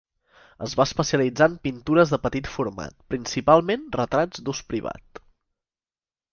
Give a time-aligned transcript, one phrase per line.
[0.67, 5.23] Es va especialitzar en pintures de petit format, principalment retrats d'ús privat.